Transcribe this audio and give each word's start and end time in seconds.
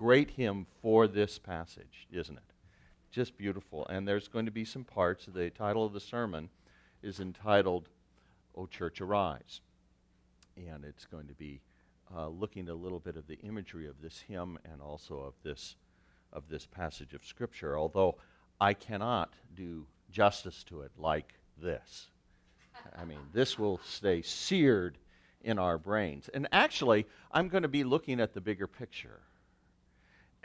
great 0.00 0.30
hymn 0.30 0.66
for 0.80 1.06
this 1.06 1.38
passage, 1.38 2.08
isn't 2.10 2.38
it? 2.38 2.54
Just 3.10 3.36
beautiful. 3.36 3.86
And 3.88 4.08
there's 4.08 4.28
going 4.28 4.46
to 4.46 4.50
be 4.50 4.64
some 4.64 4.82
parts. 4.82 5.26
The 5.26 5.50
title 5.50 5.84
of 5.84 5.92
the 5.92 6.00
sermon 6.00 6.48
is 7.02 7.20
entitled, 7.20 7.90
O 8.56 8.64
Church 8.64 9.02
Arise. 9.02 9.60
And 10.56 10.86
it's 10.86 11.04
going 11.04 11.26
to 11.26 11.34
be 11.34 11.60
uh, 12.16 12.28
looking 12.28 12.70
a 12.70 12.74
little 12.74 12.98
bit 12.98 13.18
of 13.18 13.26
the 13.26 13.38
imagery 13.40 13.86
of 13.86 14.00
this 14.00 14.20
hymn 14.26 14.58
and 14.64 14.80
also 14.80 15.18
of 15.18 15.34
this, 15.42 15.76
of 16.32 16.48
this 16.48 16.64
passage 16.64 17.12
of 17.12 17.26
Scripture, 17.26 17.78
although 17.78 18.16
I 18.58 18.72
cannot 18.72 19.34
do 19.54 19.84
justice 20.10 20.64
to 20.64 20.80
it 20.80 20.92
like 20.96 21.34
this. 21.62 22.06
I 22.98 23.04
mean, 23.04 23.20
this 23.34 23.58
will 23.58 23.78
stay 23.84 24.22
seared 24.22 24.96
in 25.42 25.58
our 25.58 25.76
brains. 25.76 26.30
And 26.32 26.48
actually, 26.52 27.04
I'm 27.30 27.48
going 27.48 27.64
to 27.64 27.68
be 27.68 27.84
looking 27.84 28.18
at 28.18 28.32
the 28.32 28.40
bigger 28.40 28.66
picture, 28.66 29.20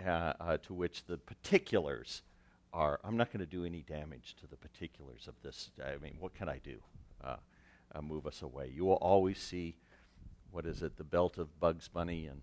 uh, 0.04 0.34
uh, 0.40 0.58
to 0.58 0.74
which 0.74 1.06
the 1.06 1.18
particulars 1.18 2.24
are. 2.74 3.00
I'm 3.04 3.18
not 3.18 3.32
going 3.32 3.40
to 3.40 3.46
do 3.46 3.66
any 3.66 3.82
damage 3.82 4.36
to 4.42 4.48
the 4.48 4.56
particulars 4.56 5.28
of 5.28 5.36
this. 5.44 5.70
I 5.84 5.98
mean, 6.02 6.16
what 6.20 6.34
can 6.34 6.50
I 6.50 6.60
do? 6.64 6.78
Uh, 7.24 7.38
uh 7.94 8.02
move 8.02 8.28
us 8.28 8.42
away. 8.42 8.72
You 8.74 8.86
will 8.86 8.96
always 8.96 9.40
see, 9.40 9.76
what 10.52 10.66
is 10.66 10.82
it, 10.84 10.98
the 10.98 11.04
belt 11.04 11.38
of 11.38 11.60
Bugs 11.60 11.88
Bunny 11.88 12.28
and. 12.28 12.42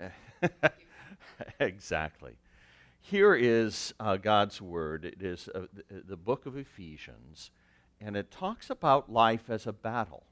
exactly. 1.60 2.38
Here 3.00 3.34
is 3.34 3.94
uh, 3.98 4.16
God's 4.16 4.60
Word. 4.60 5.04
It 5.04 5.22
is 5.22 5.48
uh, 5.54 5.62
the, 5.72 6.02
the 6.08 6.16
book 6.16 6.46
of 6.46 6.56
Ephesians, 6.56 7.50
and 8.00 8.16
it 8.16 8.30
talks 8.30 8.70
about 8.70 9.10
life 9.10 9.48
as 9.48 9.66
a 9.66 9.72
battle 9.72 10.24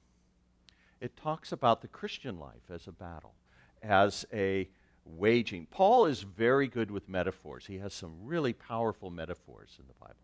it 1.01 1.17
talks 1.17 1.53
about 1.53 1.83
the 1.83 1.89
Christian 1.89 2.39
life 2.39 2.71
as 2.71 2.87
a 2.87 2.93
battle, 2.93 3.35
as 3.83 4.25
a 4.33 4.69
waging. 5.07 5.67
Paul 5.71 6.07
is 6.07 6.23
very 6.23 6.69
good 6.69 6.91
with 6.91 7.09
metaphors. 7.09 7.67
He 7.67 7.79
has 7.79 7.95
some 7.95 8.15
really 8.23 8.53
powerful 8.53 9.11
metaphors 9.11 9.77
in 9.79 9.87
the 9.87 9.95
Bible. 9.95 10.15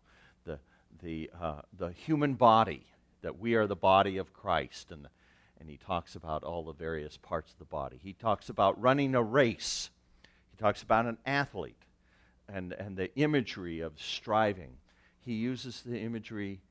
The, 0.45 0.59
the, 1.01 1.31
uh, 1.39 1.61
the 1.77 1.91
human 1.91 2.33
body, 2.33 2.85
that 3.21 3.39
we 3.39 3.55
are 3.55 3.67
the 3.67 3.75
body 3.75 4.17
of 4.17 4.33
Christ, 4.33 4.91
and, 4.91 5.05
the, 5.05 5.09
and 5.59 5.69
he 5.69 5.77
talks 5.77 6.15
about 6.15 6.43
all 6.43 6.63
the 6.63 6.73
various 6.73 7.17
parts 7.17 7.53
of 7.53 7.59
the 7.59 7.65
body. 7.65 7.99
He 8.03 8.13
talks 8.13 8.49
about 8.49 8.79
running 8.81 9.15
a 9.15 9.23
race, 9.23 9.89
he 10.51 10.57
talks 10.57 10.83
about 10.83 11.05
an 11.05 11.17
athlete 11.25 11.75
and, 12.47 12.73
and 12.73 12.97
the 12.97 13.15
imagery 13.15 13.79
of 13.79 13.93
striving. 13.99 14.77
He 15.21 15.33
uses 15.33 15.81
the 15.81 15.99
imagery 15.99 16.61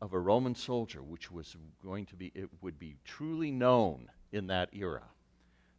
of 0.00 0.12
a 0.12 0.18
Roman 0.18 0.54
soldier, 0.54 1.02
which 1.02 1.30
was 1.30 1.56
going 1.84 2.06
to 2.06 2.16
be, 2.16 2.30
it 2.34 2.48
would 2.60 2.78
be 2.78 2.96
truly 3.04 3.50
known 3.50 4.10
in 4.30 4.46
that 4.46 4.70
era. 4.72 5.02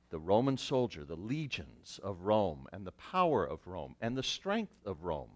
The 0.10 0.20
Roman 0.20 0.58
soldier, 0.58 1.04
the 1.04 1.16
legions 1.16 2.00
of 2.02 2.22
Rome, 2.22 2.68
and 2.74 2.86
the 2.86 2.92
power 2.92 3.46
of 3.46 3.68
Rome, 3.68 3.96
and 4.02 4.18
the 4.18 4.24
strength 4.24 4.86
of 4.86 5.04
Rome. 5.04 5.30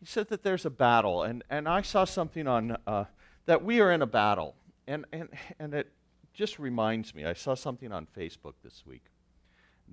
He 0.00 0.06
said 0.06 0.28
that 0.28 0.42
there's 0.42 0.64
a 0.64 0.70
battle, 0.70 1.22
and, 1.22 1.42
and 1.50 1.68
I 1.68 1.82
saw 1.82 2.04
something 2.04 2.46
on 2.46 2.76
uh, 2.86 3.04
that 3.46 3.64
we 3.64 3.80
are 3.80 3.92
in 3.92 4.02
a 4.02 4.06
battle. 4.06 4.54
And, 4.86 5.04
and, 5.12 5.28
and 5.58 5.74
it 5.74 5.90
just 6.32 6.58
reminds 6.58 7.14
me, 7.14 7.24
I 7.24 7.34
saw 7.34 7.54
something 7.54 7.92
on 7.92 8.06
Facebook 8.16 8.54
this 8.62 8.84
week 8.86 9.04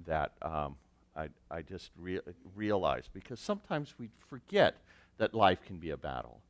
that 0.05 0.33
um, 0.41 0.77
I, 1.15 1.29
I 1.49 1.61
just 1.61 1.91
re- 1.97 2.19
realized 2.55 3.09
because 3.13 3.39
sometimes 3.39 3.95
we 3.97 4.09
forget 4.29 4.77
that 5.17 5.33
life 5.33 5.59
can 5.65 5.77
be 5.77 5.89
a 5.89 5.97
battle 5.97 6.41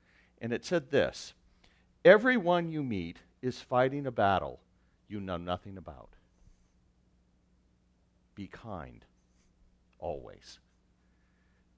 and 0.41 0.51
it 0.53 0.65
said 0.65 0.91
this 0.91 1.33
Everyone 2.03 2.71
you 2.71 2.83
meet 2.83 3.17
is 3.41 3.61
fighting 3.61 4.05
a 4.05 4.11
battle 4.11 4.59
you 5.07 5.19
know 5.19 5.37
nothing 5.37 5.77
about. 5.77 6.14
Be 8.36 8.47
kind, 8.47 9.05
always. 10.00 10.59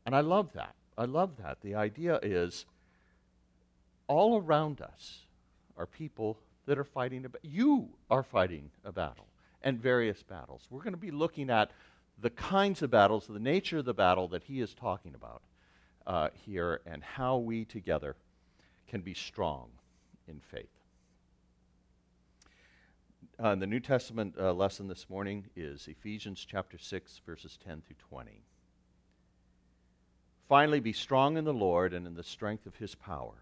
And 0.05 0.15
I 0.15 0.21
love 0.21 0.53
that. 0.53 0.75
I 0.97 1.05
love 1.05 1.37
that. 1.37 1.61
The 1.61 1.75
idea 1.75 2.19
is 2.23 2.65
all 4.07 4.41
around 4.41 4.81
us 4.81 5.19
are 5.77 5.85
people 5.85 6.39
that 6.65 6.79
are 6.79 6.83
fighting 6.83 7.25
a. 7.25 7.29
You 7.41 7.89
are 8.09 8.23
fighting 8.23 8.71
a 8.83 8.91
battle 8.91 9.27
and 9.61 9.79
various 9.79 10.23
battles. 10.23 10.63
We're 10.69 10.81
going 10.81 10.93
to 10.93 10.99
be 10.99 11.11
looking 11.11 11.49
at 11.49 11.71
the 12.19 12.29
kinds 12.31 12.81
of 12.81 12.89
battles, 12.89 13.27
the 13.27 13.39
nature 13.39 13.77
of 13.77 13.85
the 13.85 13.93
battle 13.93 14.27
that 14.29 14.43
he 14.43 14.59
is 14.59 14.73
talking 14.73 15.13
about 15.13 15.41
uh, 16.07 16.29
here, 16.45 16.81
and 16.85 17.03
how 17.03 17.37
we 17.37 17.65
together 17.65 18.15
can 18.87 19.01
be 19.01 19.13
strong 19.13 19.69
in 20.27 20.39
faith. 20.39 20.76
Uh, 23.39 23.53
the 23.53 23.67
New 23.67 23.79
Testament 23.79 24.33
uh, 24.39 24.51
lesson 24.51 24.87
this 24.87 25.11
morning 25.11 25.45
is 25.55 25.87
Ephesians 25.87 26.43
chapter 26.43 26.79
6, 26.79 27.21
verses 27.23 27.59
10 27.63 27.83
through 27.85 27.95
20. 28.09 28.41
Finally, 30.49 30.79
be 30.79 30.91
strong 30.91 31.37
in 31.37 31.43
the 31.43 31.53
Lord 31.53 31.93
and 31.93 32.07
in 32.07 32.15
the 32.15 32.23
strength 32.23 32.65
of 32.65 32.77
his 32.77 32.95
power, 32.95 33.35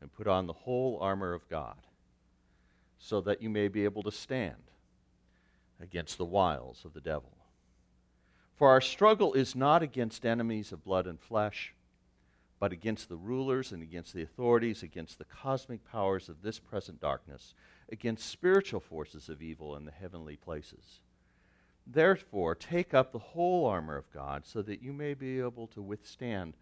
and 0.00 0.12
put 0.12 0.26
on 0.26 0.48
the 0.48 0.52
whole 0.52 0.98
armor 1.00 1.34
of 1.34 1.48
God, 1.48 1.86
so 2.98 3.20
that 3.20 3.40
you 3.40 3.48
may 3.48 3.68
be 3.68 3.84
able 3.84 4.02
to 4.02 4.10
stand 4.10 4.72
against 5.80 6.18
the 6.18 6.24
wiles 6.24 6.84
of 6.84 6.92
the 6.92 7.00
devil. 7.00 7.36
For 8.56 8.70
our 8.70 8.80
struggle 8.80 9.34
is 9.34 9.54
not 9.54 9.84
against 9.84 10.26
enemies 10.26 10.72
of 10.72 10.82
blood 10.82 11.06
and 11.06 11.20
flesh 11.20 11.74
but 12.62 12.70
against 12.70 13.08
the 13.08 13.16
rulers 13.16 13.72
and 13.72 13.82
against 13.82 14.14
the 14.14 14.22
authorities, 14.22 14.84
against 14.84 15.18
the 15.18 15.24
cosmic 15.24 15.84
powers 15.90 16.28
of 16.28 16.42
this 16.42 16.60
present 16.60 17.00
darkness, 17.00 17.54
against 17.92 18.28
spiritual 18.28 18.80
forces 18.80 19.28
of 19.28 19.42
evil 19.42 19.76
in 19.76 19.84
the 19.84 19.92
heavenly 19.92 20.36
places. 20.36 21.00
Therefore, 21.86 22.54
take 22.54 22.94
up 22.94 23.12
the 23.12 23.18
whole 23.18 23.66
armor 23.66 23.96
of 23.96 24.12
God 24.12 24.46
so 24.46 24.62
that 24.62 24.82
you 24.82 24.92
may 24.92 25.14
be 25.14 25.40
able 25.40 25.66
to 25.68 25.82
withstand, 25.82 26.54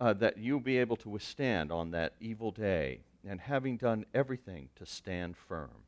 uh, 0.00 0.12
that 0.14 0.38
you'll 0.38 0.60
be 0.60 0.78
able 0.78 0.96
to 0.96 1.08
withstand 1.08 1.72
on 1.72 1.90
that 1.92 2.14
evil 2.20 2.50
day, 2.50 3.00
and 3.26 3.40
having 3.40 3.76
done 3.76 4.04
everything, 4.14 4.68
to 4.76 4.86
stand 4.86 5.36
firm. 5.36 5.84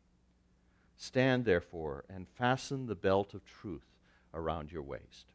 Stand, 0.96 1.44
therefore, 1.44 2.04
and 2.08 2.28
fasten 2.28 2.86
the 2.86 2.94
belt 2.94 3.34
of 3.34 3.44
truth 3.44 3.96
around 4.34 4.72
your 4.72 4.82
waist 4.82 5.26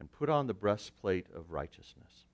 and 0.00 0.10
put 0.10 0.30
on 0.30 0.46
the 0.46 0.54
breastplate 0.54 1.26
of 1.36 1.52
righteousness. 1.52 2.24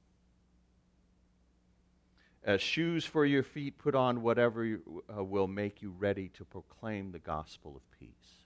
As 2.46 2.62
shoes 2.62 3.04
for 3.04 3.26
your 3.26 3.42
feet, 3.42 3.76
put 3.76 3.96
on 3.96 4.22
whatever 4.22 4.78
uh, 5.14 5.24
will 5.24 5.48
make 5.48 5.82
you 5.82 5.92
ready 5.98 6.28
to 6.28 6.44
proclaim 6.44 7.10
the 7.10 7.18
gospel 7.18 7.74
of 7.74 7.82
peace. 7.98 8.44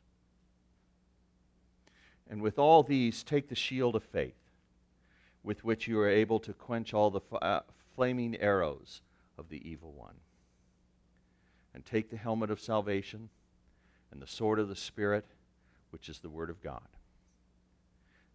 And 2.28 2.40
with 2.40 2.58
all 2.58 2.82
these, 2.82 3.22
take 3.22 3.48
the 3.48 3.54
shield 3.54 3.94
of 3.94 4.02
faith, 4.02 4.40
with 5.42 5.64
which 5.64 5.86
you 5.86 6.00
are 6.00 6.08
able 6.08 6.40
to 6.40 6.54
quench 6.54 6.94
all 6.94 7.10
the 7.10 7.20
f- 7.30 7.42
uh, 7.42 7.60
flaming 7.94 8.36
arrows 8.36 9.02
of 9.36 9.50
the 9.50 9.68
evil 9.68 9.92
one. 9.92 10.16
And 11.74 11.84
take 11.84 12.08
the 12.08 12.16
helmet 12.16 12.50
of 12.50 12.58
salvation 12.58 13.28
and 14.10 14.22
the 14.22 14.26
sword 14.26 14.58
of 14.58 14.68
the 14.68 14.76
Spirit, 14.76 15.26
which 15.90 16.08
is 16.08 16.20
the 16.20 16.30
Word 16.30 16.48
of 16.48 16.62
God 16.62 16.88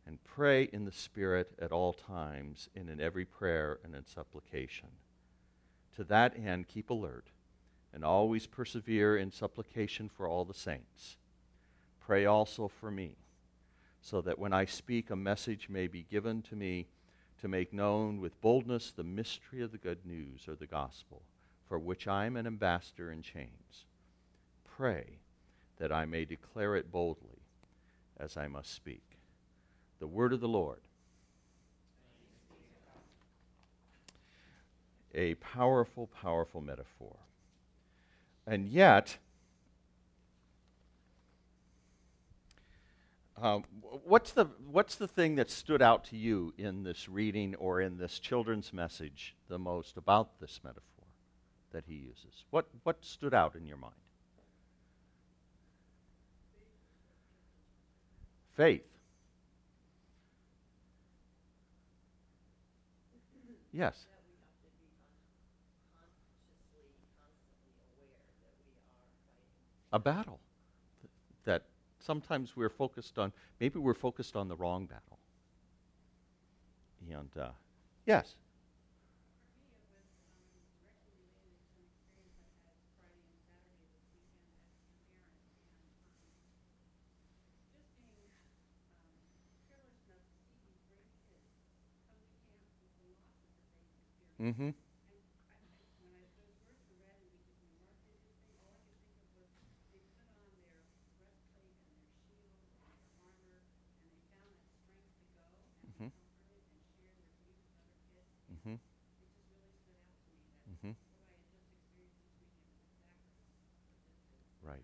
and 0.06 0.24
pray 0.24 0.70
in 0.72 0.86
the 0.86 0.92
Spirit 0.92 1.52
at 1.60 1.72
all 1.72 1.92
times 1.92 2.70
and 2.76 2.90
in 2.90 3.02
every 3.02 3.26
prayer 3.26 3.80
and 3.84 3.96
in 3.96 4.06
supplication. 4.06 4.90
To 5.96 6.04
that 6.06 6.38
end, 6.38 6.68
keep 6.68 6.90
alert 6.90 7.28
and 7.94 8.04
always 8.04 8.46
persevere 8.46 9.18
in 9.18 9.32
supplication 9.32 10.10
for 10.10 10.28
all 10.28 10.44
the 10.44 10.54
saints. 10.54 11.18
Pray 12.00 12.26
also 12.26 12.68
for 12.68 12.92
me, 12.92 13.16
so 14.02 14.22
that 14.22 14.38
when 14.38 14.54
I 14.54 14.66
speak, 14.66 15.10
a 15.10 15.16
message 15.16 15.70
may 15.70 15.88
be 15.88 16.06
given 16.12 16.42
to 16.44 16.56
me 16.56 16.88
to 17.42 17.48
make 17.48 17.74
known 17.74 18.20
with 18.20 18.40
boldness 18.42 18.92
the 18.92 19.04
mystery 19.04 19.62
of 19.62 19.72
the 19.72 19.78
good 19.78 20.06
news 20.06 20.48
or 20.48 20.56
the 20.56 20.68
gospel, 20.68 21.22
for 21.68 21.80
which 21.80 22.08
I 22.08 22.26
am 22.26 22.36
an 22.36 22.48
ambassador 22.48 23.12
in 23.12 23.22
chains. 23.22 23.86
Pray 24.66 25.20
that 25.78 25.92
I 25.92 26.06
may 26.06 26.26
declare 26.26 26.76
it 26.76 26.92
boldly 26.92 27.42
as 28.18 28.38
I 28.38 28.48
must 28.48 28.74
speak. 28.74 29.04
The 30.00 30.08
word 30.08 30.34
of 30.34 30.42
the 30.42 30.48
Lord. 30.48 30.82
A 35.16 35.36
powerful, 35.36 36.08
powerful 36.08 36.60
metaphor. 36.60 37.16
And 38.46 38.68
yet, 38.68 39.18
um, 43.42 43.64
what's, 44.04 44.34
the, 44.34 44.48
what's 44.70 44.96
the 44.96 45.08
thing 45.08 45.36
that 45.36 45.50
stood 45.50 45.82
out 45.82 46.04
to 46.06 46.18
you 46.18 46.54
in 46.58 46.84
this 46.84 47.08
reading 47.08 47.56
or 47.56 47.80
in 47.80 47.98
this 47.98 48.20
children's 48.20 48.74
message 48.74 49.36
the 49.48 49.58
most 49.58 49.96
about 49.96 50.40
this 50.42 50.60
metaphor 50.64 51.08
that 51.72 51.86
he 51.88 51.96
uses? 51.96 52.44
What, 52.50 52.68
what 52.84 52.98
stood 53.04 53.34
out 53.34 53.56
in 53.56 53.66
your 53.66 53.78
mind? 53.78 53.96
Faith. 58.56 58.84
Yes. 63.72 64.06
A 69.96 70.00
battle 70.00 70.42
that 71.46 71.64
sometimes 72.00 72.58
we're 72.58 72.68
focused 72.68 73.18
on, 73.18 73.32
maybe 73.62 73.80
we're 73.80 73.94
focused 73.94 74.36
on 74.36 74.50
the 74.50 74.56
wrong 74.58 74.88
battle. 74.88 75.20
And, 77.10 77.30
uh, 77.42 77.52
yes? 78.06 78.36
Mm-hmm. 94.42 94.72
Right. 114.64 114.82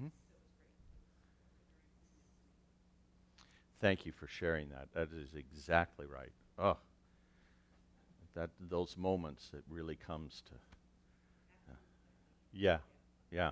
Mm-hmm. 0.00 0.08
Thank 3.80 4.06
you 4.06 4.12
for 4.12 4.26
sharing 4.26 4.68
that. 4.70 4.88
That 4.94 5.08
is 5.16 5.34
exactly 5.34 6.06
right. 6.06 6.32
Oh, 6.58 6.76
that 8.34 8.50
those 8.68 8.96
moments 8.96 9.50
it 9.54 9.64
really 9.68 9.96
comes 9.96 10.42
to. 10.46 10.54
Uh, 11.70 11.76
yeah, 12.52 12.78
yeah. 13.30 13.50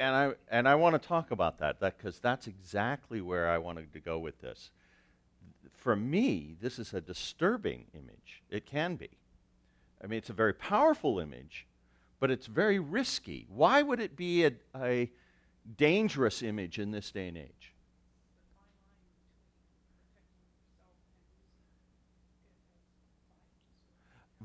and 0.00 0.16
I 0.16 0.32
and 0.50 0.68
I 0.68 0.74
want 0.74 1.00
to 1.00 1.08
talk 1.08 1.30
about 1.30 1.58
that, 1.58 1.78
that 1.80 1.96
because 1.96 2.18
that's 2.18 2.48
exactly 2.48 3.20
where 3.20 3.48
I 3.48 3.58
wanted 3.58 3.92
to 3.92 4.00
go 4.00 4.18
with 4.18 4.40
this. 4.40 4.70
For 5.76 5.96
me, 5.96 6.56
this 6.60 6.78
is 6.78 6.94
a 6.94 7.00
disturbing 7.00 7.86
image. 7.94 8.42
It 8.50 8.66
can 8.66 8.96
be. 8.96 9.10
I 10.02 10.06
mean, 10.06 10.18
it's 10.18 10.30
a 10.30 10.34
very 10.34 10.52
powerful 10.52 11.18
image, 11.18 11.66
but 12.20 12.30
it's 12.30 12.46
very 12.46 12.78
risky. 12.78 13.46
Why 13.48 13.82
would 13.82 14.00
it 14.00 14.16
be 14.16 14.44
a, 14.44 14.52
a 14.76 15.10
dangerous 15.76 16.42
image 16.42 16.78
in 16.78 16.90
this 16.90 17.10
day 17.10 17.28
and 17.28 17.36
age? 17.36 17.72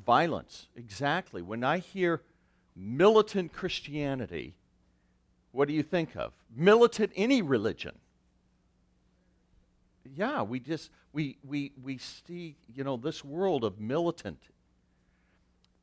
Violence, 0.06 0.68
exactly. 0.76 1.42
When 1.42 1.64
I 1.64 1.80
hear 1.80 2.22
militant 2.76 3.52
Christianity, 3.52 4.56
what 5.52 5.68
do 5.68 5.74
you 5.74 5.84
think 5.84 6.16
of? 6.16 6.34
Militant 6.56 7.12
any 7.16 7.42
religion. 7.42 7.96
Yeah, 10.18 10.42
we 10.42 10.60
just 10.60 10.90
we 11.14 11.38
we 11.48 11.74
we 11.84 12.00
see, 12.00 12.56
you 12.74 12.84
know, 12.84 12.98
this 12.98 13.24
world 13.24 13.64
of 13.64 13.80
militant 13.80 14.40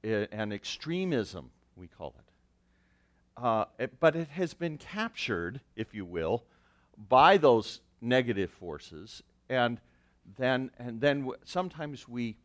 uh, 0.04 0.26
and 0.32 0.52
extremism, 0.52 1.50
we 1.76 1.86
call 1.86 2.16
it. 2.18 3.40
Uh, 3.40 3.66
it. 3.78 4.00
But 4.00 4.16
it 4.16 4.26
has 4.30 4.52
been 4.52 4.76
captured, 4.76 5.60
if 5.76 5.94
you 5.94 6.04
will, 6.04 6.42
by 7.08 7.36
those 7.36 7.80
negative 8.00 8.50
forces, 8.50 9.22
and 9.48 9.80
then 10.36 10.72
and 10.80 11.00
then 11.00 11.20
w- 11.20 11.38
sometimes 11.44 12.08
we 12.08 12.36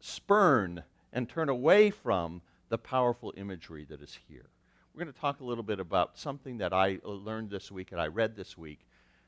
spurn 0.00 0.82
and 1.12 1.28
turn 1.28 1.50
away 1.50 1.90
from 1.90 2.40
the 2.70 2.78
powerful 2.78 3.34
imagery 3.36 3.84
that 3.90 4.00
is 4.00 4.18
here. 4.26 4.48
We're 4.94 5.04
going 5.04 5.12
to 5.12 5.20
talk 5.20 5.40
a 5.40 5.44
little 5.44 5.64
bit 5.64 5.80
about 5.80 6.18
something 6.18 6.56
that 6.58 6.72
I 6.72 6.98
learned 7.04 7.50
this 7.50 7.70
week 7.70 7.92
and 7.92 8.00
I 8.00 8.06
read 8.06 8.36
this 8.36 8.56
week 8.56 8.86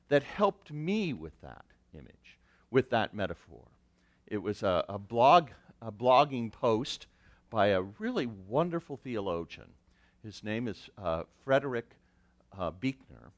that 0.09 0.23
helped 0.23 0.73
me 0.73 1.13
with 1.13 1.39
that 1.43 1.67
image, 1.95 2.39
with 2.71 2.91
that 2.91 3.15
metaphor. 3.15 3.69
It 4.27 4.39
was 4.39 4.63
a, 4.63 4.85
a 4.89 4.99
blog, 4.99 5.51
a 5.81 5.93
blogging 5.93 6.51
post 6.53 7.07
by 7.51 7.69
a 7.69 7.83
really 7.83 8.27
wonderful 8.27 8.97
theologian. 8.97 9.73
His 10.23 10.43
name 10.43 10.69
is 10.69 10.89
uh, 10.97 11.25
Frederick 11.45 11.97
uh, 12.59 12.71
Buechner, 12.71 13.33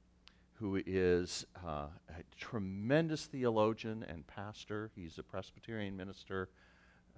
who 0.55 0.81
is 0.87 1.47
uh, 1.67 1.87
a 2.09 2.23
tremendous 2.39 3.27
theologian 3.27 4.05
and 4.09 4.27
pastor. 4.27 4.91
He's 4.95 5.19
a 5.19 5.23
Presbyterian 5.23 5.97
minister, 5.97 6.49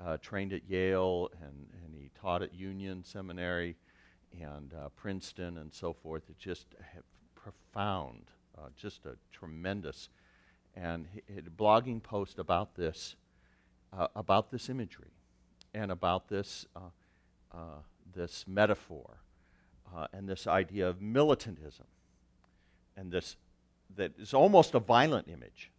uh, 0.03 0.17
trained 0.19 0.53
at 0.53 0.69
Yale, 0.69 1.31
and, 1.43 1.67
and 1.85 1.95
he 1.95 2.11
taught 2.21 2.43
at 2.43 2.55
Union 2.55 3.05
Seminary 3.05 3.77
and 4.41 4.73
uh, 4.75 4.89
Princeton 4.97 5.59
and 5.59 5.73
so 5.73 5.93
forth. 5.93 6.23
It 6.29 6.39
just 6.39 6.67
profound, 7.35 8.31
uh, 8.57 8.69
just 8.77 9.05
a 9.07 9.17
tremendous, 9.33 10.09
and 10.77 11.07
he, 11.13 11.23
he 11.33 11.39
a 11.39 11.43
blogging 11.43 12.03
post 12.03 12.39
about 12.39 12.75
this, 12.77 13.17
uh, 13.97 14.09
about 14.15 14.51
this 14.51 14.69
imagery, 14.69 15.11
and 15.75 15.91
about 15.91 16.29
this 16.29 16.67
uh, 16.77 16.81
uh, 17.53 17.81
this 18.15 18.45
metaphor, 18.47 19.19
uh, 19.95 20.07
and 20.13 20.29
this 20.29 20.47
idea 20.47 20.89
of 20.89 21.01
militantism, 21.01 21.87
and 22.97 23.11
this 23.11 23.37
that 23.97 24.13
is 24.19 24.35
almost 24.35 24.75
a 24.75 24.79
violent 24.79 25.29
image. 25.29 25.71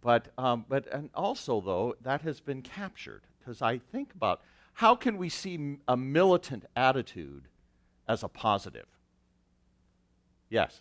But 0.00 0.28
um, 0.36 0.64
but 0.68 0.86
and 0.92 1.10
also 1.14 1.60
though 1.60 1.94
that 2.02 2.22
has 2.22 2.40
been 2.40 2.62
captured 2.62 3.22
because 3.38 3.62
I 3.62 3.78
think 3.78 4.12
about 4.14 4.40
how 4.74 4.96
can 4.96 5.18
we 5.18 5.28
see 5.28 5.76
a 5.86 5.96
militant 5.96 6.64
attitude 6.74 7.44
as 8.08 8.22
a 8.22 8.28
positive? 8.28 8.86
Yes. 10.48 10.80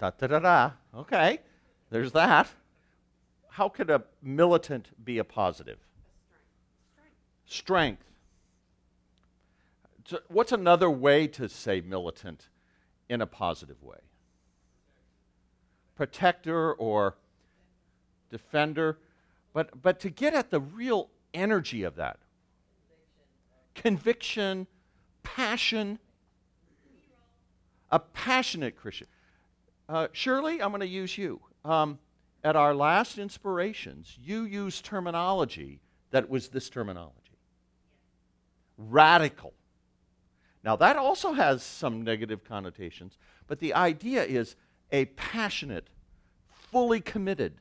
Da 0.00 0.10
da 0.10 0.26
da 0.26 0.38
da. 0.38 0.70
Okay, 0.94 1.40
there's 1.90 2.12
that. 2.12 2.48
How 3.50 3.68
could 3.68 3.90
a 3.90 4.02
militant 4.22 5.04
be 5.04 5.18
a 5.18 5.24
positive? 5.24 5.78
strength. 7.50 8.04
So 10.06 10.20
what's 10.28 10.52
another 10.52 10.88
way 10.88 11.26
to 11.28 11.48
say 11.48 11.80
militant 11.80 12.48
in 13.08 13.20
a 13.20 13.26
positive 13.26 13.82
way? 13.82 13.98
Protector 15.96 16.72
or 16.72 17.16
defender. 18.30 18.98
But, 19.52 19.82
but 19.82 19.98
to 20.00 20.10
get 20.10 20.32
at 20.32 20.50
the 20.50 20.60
real 20.60 21.10
energy 21.34 21.82
of 21.82 21.96
that 21.96 22.18
conviction, 23.74 24.66
passion, 25.22 25.98
a 27.90 27.98
passionate 27.98 28.76
Christian. 28.76 29.06
Uh, 29.90 30.06
Shirley, 30.12 30.62
I'm 30.62 30.70
going 30.70 30.80
to 30.80 30.86
use 30.86 31.18
you. 31.18 31.40
Um, 31.64 31.98
at 32.44 32.54
our 32.54 32.72
last 32.74 33.18
inspirations, 33.18 34.16
you 34.22 34.44
used 34.44 34.84
terminology 34.84 35.80
that 36.12 36.30
was 36.30 36.48
this 36.48 36.70
terminology 36.70 37.16
radical. 38.78 39.52
Now, 40.62 40.76
that 40.76 40.96
also 40.96 41.32
has 41.32 41.62
some 41.62 42.02
negative 42.02 42.44
connotations, 42.44 43.18
but 43.48 43.58
the 43.58 43.74
idea 43.74 44.24
is 44.24 44.54
a 44.92 45.06
passionate, 45.06 45.88
fully 46.48 47.00
committed. 47.00 47.54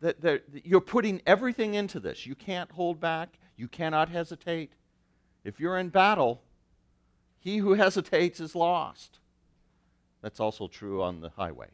That, 0.00 0.20
that 0.22 0.42
you're 0.64 0.80
putting 0.80 1.22
everything 1.24 1.74
into 1.74 2.00
this. 2.00 2.26
You 2.26 2.34
can't 2.34 2.72
hold 2.72 2.98
back, 2.98 3.38
you 3.56 3.68
cannot 3.68 4.08
hesitate. 4.08 4.72
If 5.44 5.60
you're 5.60 5.78
in 5.78 5.90
battle, 5.90 6.42
he 7.38 7.58
who 7.58 7.74
hesitates 7.74 8.40
is 8.40 8.56
lost. 8.56 9.20
That's 10.22 10.40
also 10.40 10.68
true 10.68 11.02
on 11.02 11.20
the 11.20 11.30
highway, 11.30 11.68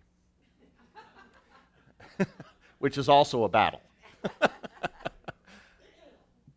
which 2.78 2.98
is 2.98 3.08
also 3.08 3.44
a 3.44 3.48
battle. 3.48 3.82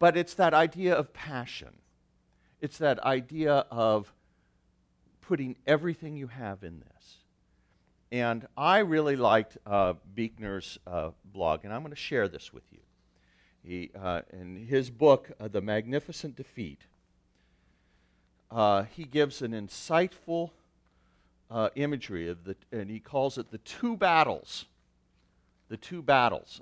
But 0.01 0.17
it's 0.17 0.33
that 0.33 0.55
idea 0.55 0.95
of 0.95 1.13
passion. 1.13 1.75
It's 2.60 2.79
that 2.79 2.98
idea 3.01 3.67
of 3.69 4.12
putting 5.21 5.57
everything 5.67 6.17
you 6.17 6.25
have 6.25 6.63
in 6.63 6.79
this. 6.79 7.17
And 8.12 8.48
I 8.57 8.79
really 8.79 9.15
liked 9.15 9.60
uh, 9.63 9.93
Buechner's 10.15 10.79
uh, 10.88 11.12
blog, 11.24 11.65
and 11.65 11.71
I'm 11.71 11.81
going 11.81 11.91
to 11.91 11.95
share 11.95 12.27
this 12.27 12.51
with 12.51 12.63
you. 12.71 12.79
He, 13.63 13.91
uh, 13.95 14.24
in 14.33 14.65
his 14.65 14.89
book, 14.89 15.33
uh, 15.39 15.48
The 15.48 15.62
Magnificent 15.62 16.36
Defeat, 16.36 16.81
uh, 18.50 18.86
he 18.86 19.03
gives 19.03 19.43
an 19.43 19.51
insightful 19.51 20.50
uh, 21.51 21.70
imagery 21.75 22.29
of 22.29 22.43
the, 22.46 22.55
and 22.72 22.89
he 22.89 23.00
calls 23.00 23.38
it 23.38 23.51
the 23.51 23.58
two 23.60 23.98
battles. 23.98 24.65
The 25.70 25.77
two 25.77 26.01
battles. 26.01 26.62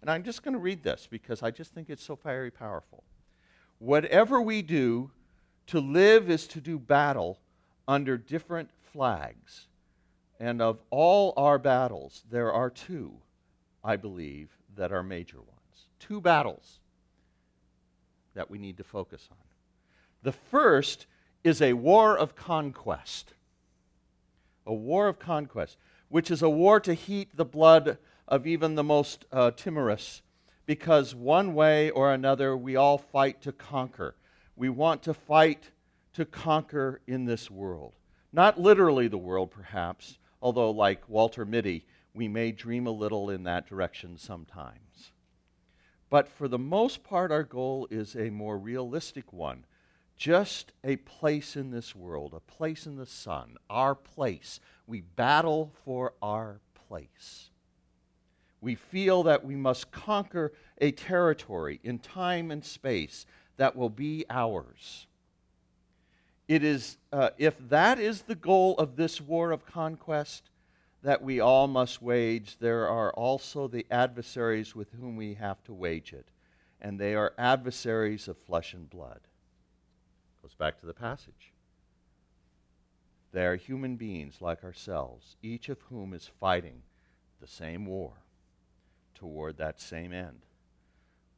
And 0.00 0.10
I'm 0.10 0.22
just 0.22 0.42
going 0.42 0.54
to 0.54 0.60
read 0.60 0.82
this 0.82 1.08
because 1.10 1.42
I 1.42 1.50
just 1.50 1.74
think 1.74 1.90
it's 1.90 2.04
so 2.04 2.16
very 2.16 2.50
powerful. 2.50 3.02
Whatever 3.78 4.40
we 4.40 4.62
do, 4.62 5.10
to 5.68 5.80
live 5.80 6.30
is 6.30 6.46
to 6.48 6.60
do 6.60 6.78
battle 6.78 7.38
under 7.86 8.16
different 8.16 8.70
flags. 8.92 9.66
And 10.40 10.62
of 10.62 10.78
all 10.90 11.34
our 11.36 11.58
battles, 11.58 12.22
there 12.30 12.52
are 12.52 12.70
two, 12.70 13.12
I 13.84 13.96
believe, 13.96 14.50
that 14.76 14.92
are 14.92 15.02
major 15.02 15.38
ones. 15.38 15.88
Two 15.98 16.20
battles 16.20 16.78
that 18.34 18.50
we 18.50 18.58
need 18.58 18.76
to 18.76 18.84
focus 18.84 19.28
on. 19.30 19.36
The 20.22 20.32
first 20.32 21.06
is 21.42 21.60
a 21.60 21.72
war 21.72 22.16
of 22.16 22.36
conquest. 22.36 23.34
A 24.68 24.74
war 24.74 25.08
of 25.08 25.18
conquest, 25.18 25.78
which 26.10 26.30
is 26.30 26.42
a 26.42 26.50
war 26.50 26.78
to 26.78 26.92
heat 26.92 27.34
the 27.34 27.46
blood 27.46 27.96
of 28.28 28.46
even 28.46 28.74
the 28.74 28.84
most 28.84 29.24
uh, 29.32 29.50
timorous, 29.50 30.20
because 30.66 31.14
one 31.14 31.54
way 31.54 31.88
or 31.88 32.12
another 32.12 32.54
we 32.54 32.76
all 32.76 32.98
fight 32.98 33.40
to 33.42 33.52
conquer. 33.52 34.14
We 34.54 34.68
want 34.68 35.02
to 35.04 35.14
fight 35.14 35.70
to 36.12 36.26
conquer 36.26 37.00
in 37.06 37.24
this 37.24 37.50
world. 37.50 37.94
Not 38.30 38.60
literally 38.60 39.08
the 39.08 39.16
world, 39.16 39.50
perhaps, 39.50 40.18
although, 40.42 40.70
like 40.70 41.08
Walter 41.08 41.46
Mitty, 41.46 41.86
we 42.12 42.28
may 42.28 42.52
dream 42.52 42.86
a 42.86 42.90
little 42.90 43.30
in 43.30 43.44
that 43.44 43.66
direction 43.66 44.18
sometimes. 44.18 45.12
But 46.10 46.28
for 46.28 46.46
the 46.46 46.58
most 46.58 47.02
part, 47.02 47.32
our 47.32 47.42
goal 47.42 47.88
is 47.90 48.14
a 48.14 48.28
more 48.28 48.58
realistic 48.58 49.32
one 49.32 49.64
just 50.18 50.72
a 50.82 50.96
place 50.96 51.56
in 51.56 51.70
this 51.70 51.94
world, 51.94 52.34
a 52.34 52.40
place 52.40 52.86
in 52.86 52.96
the 52.96 53.06
sun, 53.06 53.56
our 53.70 53.94
place. 53.94 54.60
We 54.86 55.00
battle 55.00 55.72
for 55.84 56.12
our 56.20 56.60
place. 56.88 57.50
We 58.60 58.74
feel 58.74 59.22
that 59.22 59.44
we 59.44 59.54
must 59.54 59.92
conquer 59.92 60.52
a 60.78 60.90
territory 60.90 61.78
in 61.84 62.00
time 62.00 62.50
and 62.50 62.64
space 62.64 63.24
that 63.56 63.76
will 63.76 63.90
be 63.90 64.24
ours. 64.28 65.06
It 66.48 66.64
is, 66.64 66.96
uh, 67.12 67.30
if 67.38 67.56
that 67.68 68.00
is 68.00 68.22
the 68.22 68.34
goal 68.34 68.74
of 68.78 68.96
this 68.96 69.20
war 69.20 69.52
of 69.52 69.66
conquest 69.66 70.50
that 71.02 71.22
we 71.22 71.38
all 71.38 71.68
must 71.68 72.02
wage, 72.02 72.56
there 72.58 72.88
are 72.88 73.12
also 73.12 73.68
the 73.68 73.86
adversaries 73.90 74.74
with 74.74 74.90
whom 74.92 75.14
we 75.14 75.34
have 75.34 75.62
to 75.64 75.74
wage 75.74 76.12
it. 76.12 76.26
And 76.80 76.98
they 76.98 77.14
are 77.14 77.34
adversaries 77.38 78.26
of 78.26 78.36
flesh 78.38 78.72
and 78.72 78.90
blood. 78.90 79.27
Goes 80.48 80.54
back 80.54 80.80
to 80.80 80.86
the 80.86 80.94
passage. 80.94 81.52
They 83.32 83.44
are 83.44 83.56
human 83.56 83.96
beings 83.96 84.40
like 84.40 84.64
ourselves, 84.64 85.36
each 85.42 85.68
of 85.68 85.82
whom 85.90 86.14
is 86.14 86.30
fighting 86.40 86.84
the 87.38 87.46
same 87.46 87.84
war 87.84 88.14
toward 89.14 89.58
that 89.58 89.78
same 89.78 90.10
end. 90.10 90.46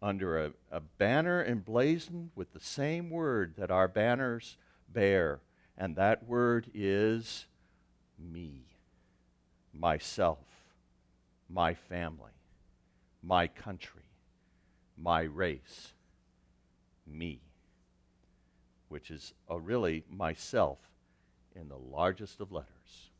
Under 0.00 0.38
a, 0.38 0.52
a 0.70 0.78
banner 0.78 1.44
emblazoned 1.44 2.30
with 2.36 2.52
the 2.52 2.60
same 2.60 3.10
word 3.10 3.54
that 3.56 3.72
our 3.72 3.88
banners 3.88 4.56
bear, 4.88 5.40
and 5.76 5.96
that 5.96 6.28
word 6.28 6.70
is 6.72 7.46
me, 8.16 8.62
myself, 9.74 10.46
my 11.48 11.74
family, 11.74 12.38
my 13.24 13.48
country, 13.48 14.04
my 14.96 15.22
race, 15.22 15.94
me 17.04 17.40
which 18.90 19.10
is 19.10 19.32
a 19.48 19.58
really 19.58 20.04
myself 20.10 20.78
in 21.54 21.68
the 21.68 21.78
largest 21.78 22.40
of 22.40 22.52
letters. 22.52 23.10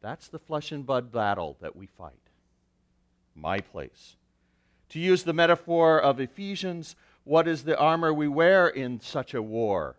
That's 0.00 0.28
the 0.28 0.38
flesh 0.38 0.72
and 0.72 0.86
blood 0.86 1.12
battle 1.12 1.56
that 1.60 1.76
we 1.76 1.86
fight. 1.86 2.14
My 3.34 3.58
place. 3.60 4.16
To 4.90 4.98
use 4.98 5.24
the 5.24 5.32
metaphor 5.32 6.00
of 6.00 6.20
Ephesians, 6.20 6.96
what 7.24 7.46
is 7.46 7.64
the 7.64 7.76
armor 7.76 8.14
we 8.14 8.28
wear 8.28 8.68
in 8.68 9.00
such 9.00 9.34
a 9.34 9.42
war? 9.42 9.96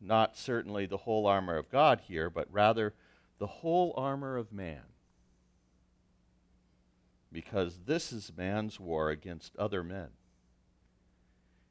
Not 0.00 0.36
certainly 0.36 0.86
the 0.86 0.98
whole 0.98 1.26
armor 1.26 1.56
of 1.56 1.70
God 1.70 2.02
here, 2.06 2.28
but 2.28 2.48
rather 2.50 2.92
the 3.38 3.46
whole 3.46 3.94
armor 3.96 4.36
of 4.36 4.52
man. 4.52 4.82
Because 7.32 7.80
this 7.86 8.12
is 8.12 8.30
man's 8.36 8.78
war 8.78 9.10
against 9.10 9.56
other 9.56 9.82
men. 9.82 10.08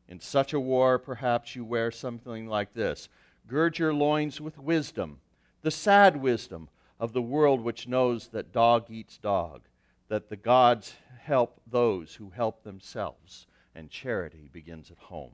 In 0.08 0.20
such 0.20 0.54
a 0.54 0.60
war, 0.60 1.00
perhaps 1.00 1.56
you 1.56 1.64
wear 1.64 1.92
something 1.92 2.48
like 2.48 2.74
this 2.74 3.10
Gird 3.48 3.80
your 3.80 3.94
loins 3.94 4.40
with 4.40 4.58
wisdom, 4.58 5.20
the 5.62 5.72
sad 5.72 6.18
wisdom 6.18 6.70
of 7.00 7.14
the 7.14 7.22
world 7.22 7.62
which 7.62 7.88
knows 7.88 8.30
that 8.30 8.54
dog 8.54 8.90
eats 8.90 9.18
dog, 9.18 9.64
that 10.08 10.30
the 10.30 10.36
gods 10.36 10.96
help 11.22 11.60
those 11.66 12.16
who 12.16 12.30
help 12.30 12.64
themselves, 12.64 13.48
and 13.76 13.90
charity 13.90 14.50
begins 14.52 14.92
at 14.92 14.98
home. 14.98 15.34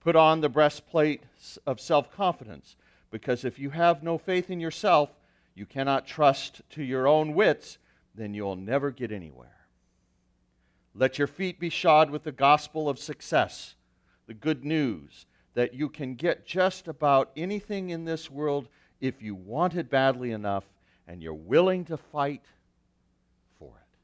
Put 0.00 0.16
on 0.16 0.40
the 0.40 0.48
breastplate 0.48 1.22
of 1.66 1.80
self 1.80 2.12
confidence, 2.12 2.76
because 3.10 3.44
if 3.44 3.58
you 3.58 3.70
have 3.70 4.02
no 4.02 4.18
faith 4.18 4.50
in 4.50 4.60
yourself, 4.60 5.10
you 5.54 5.66
cannot 5.66 6.06
trust 6.06 6.62
to 6.70 6.82
your 6.82 7.06
own 7.06 7.34
wits, 7.34 7.78
then 8.14 8.34
you'll 8.34 8.56
never 8.56 8.90
get 8.90 9.12
anywhere. 9.12 9.63
Let 10.94 11.18
your 11.18 11.26
feet 11.26 11.58
be 11.58 11.70
shod 11.70 12.10
with 12.10 12.22
the 12.22 12.32
gospel 12.32 12.88
of 12.88 12.98
success, 12.98 13.74
the 14.26 14.34
good 14.34 14.64
news 14.64 15.26
that 15.54 15.74
you 15.74 15.88
can 15.88 16.14
get 16.14 16.46
just 16.46 16.86
about 16.86 17.30
anything 17.36 17.90
in 17.90 18.04
this 18.04 18.30
world 18.30 18.68
if 19.00 19.20
you 19.20 19.34
want 19.34 19.74
it 19.74 19.90
badly 19.90 20.30
enough 20.30 20.64
and 21.06 21.22
you're 21.22 21.34
willing 21.34 21.84
to 21.86 21.96
fight 21.96 22.44
for 23.58 23.74
it. 23.76 23.98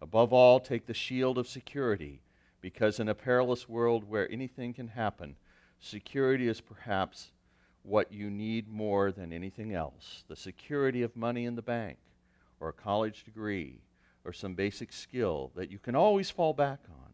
Above 0.00 0.32
all, 0.32 0.60
take 0.60 0.86
the 0.86 0.94
shield 0.94 1.38
of 1.38 1.48
security, 1.48 2.22
because 2.60 3.00
in 3.00 3.08
a 3.08 3.14
perilous 3.14 3.68
world 3.68 4.08
where 4.08 4.30
anything 4.30 4.72
can 4.72 4.88
happen, 4.88 5.36
security 5.80 6.48
is 6.48 6.60
perhaps 6.60 7.32
what 7.82 8.12
you 8.12 8.30
need 8.30 8.68
more 8.68 9.10
than 9.10 9.32
anything 9.32 9.74
else 9.74 10.24
the 10.28 10.36
security 10.36 11.02
of 11.02 11.16
money 11.16 11.46
in 11.46 11.56
the 11.56 11.62
bank 11.62 11.96
or 12.60 12.68
a 12.68 12.72
college 12.72 13.24
degree 13.24 13.80
or 14.24 14.32
some 14.32 14.54
basic 14.54 14.92
skill 14.92 15.50
that 15.54 15.70
you 15.70 15.78
can 15.78 15.94
always 15.94 16.30
fall 16.30 16.52
back 16.52 16.80
on, 16.88 17.12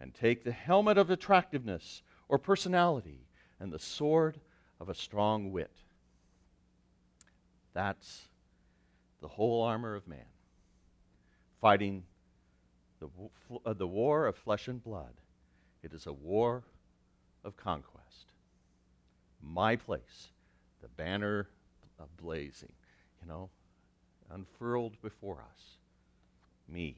and 0.00 0.14
take 0.14 0.44
the 0.44 0.52
helmet 0.52 0.98
of 0.98 1.10
attractiveness 1.10 2.02
or 2.28 2.38
personality 2.38 3.26
and 3.58 3.72
the 3.72 3.78
sword 3.78 4.40
of 4.80 4.88
a 4.88 4.94
strong 4.94 5.52
wit. 5.52 5.70
That's 7.74 8.28
the 9.20 9.28
whole 9.28 9.62
armor 9.62 9.94
of 9.94 10.08
man, 10.08 10.24
fighting 11.60 12.04
the, 12.98 13.08
uh, 13.64 13.74
the 13.74 13.86
war 13.86 14.26
of 14.26 14.36
flesh 14.36 14.66
and 14.68 14.82
blood. 14.82 15.14
It 15.82 15.92
is 15.92 16.06
a 16.06 16.12
war 16.12 16.64
of 17.44 17.56
conquest. 17.56 18.32
My 19.42 19.76
place, 19.76 20.28
the 20.82 20.88
banner 20.88 21.48
blazing, 22.20 22.72
you 23.20 23.28
know, 23.28 23.50
unfurled 24.30 25.00
before 25.02 25.42
us 25.52 25.76
me. 26.70 26.96